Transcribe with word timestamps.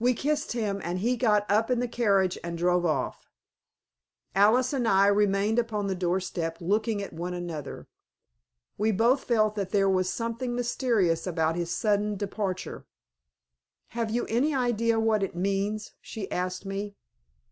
We 0.00 0.12
kissed 0.12 0.54
him, 0.54 0.80
and 0.82 0.98
he 0.98 1.16
got 1.16 1.48
up 1.48 1.70
in 1.70 1.78
the 1.78 1.86
carriage 1.86 2.36
and 2.42 2.58
drove 2.58 2.84
off. 2.84 3.28
Alice 4.34 4.72
and 4.72 4.88
I 4.88 5.06
remained 5.06 5.60
upon 5.60 5.86
the 5.86 5.94
doorstep 5.94 6.56
looking 6.60 7.00
at 7.00 7.12
one 7.12 7.32
another. 7.32 7.86
We 8.76 8.90
both 8.90 9.22
felt 9.22 9.54
that 9.54 9.70
there 9.70 9.88
was 9.88 10.12
something 10.12 10.56
mysterious 10.56 11.28
about 11.28 11.54
his 11.54 11.70
sudden 11.70 12.16
departure. 12.16 12.86
"Have 13.90 14.10
you 14.10 14.24
any 14.26 14.52
idea 14.52 14.98
what 14.98 15.22
it 15.22 15.36
means?" 15.36 15.92
she 16.00 16.28
asked 16.32 16.66
me. 16.66 16.96